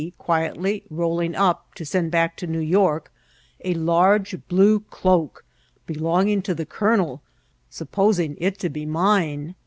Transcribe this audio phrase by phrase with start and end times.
[0.17, 3.13] quietly rolling up, to send back to New York,
[3.63, 5.45] a large blue cloak
[5.85, 7.21] belonging to the colonel,
[7.69, 9.53] sup posing it to be mine.